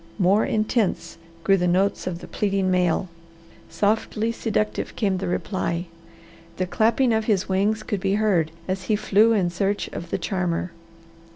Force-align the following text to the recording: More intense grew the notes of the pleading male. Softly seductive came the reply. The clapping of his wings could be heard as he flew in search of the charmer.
More 0.17 0.43
intense 0.47 1.19
grew 1.43 1.57
the 1.57 1.67
notes 1.67 2.07
of 2.07 2.21
the 2.21 2.27
pleading 2.27 2.71
male. 2.71 3.07
Softly 3.69 4.31
seductive 4.31 4.95
came 4.95 5.17
the 5.19 5.27
reply. 5.27 5.85
The 6.57 6.65
clapping 6.65 7.13
of 7.13 7.25
his 7.25 7.47
wings 7.47 7.83
could 7.83 7.99
be 7.99 8.15
heard 8.15 8.49
as 8.67 8.85
he 8.85 8.95
flew 8.95 9.31
in 9.33 9.51
search 9.51 9.89
of 9.89 10.09
the 10.09 10.17
charmer. 10.17 10.71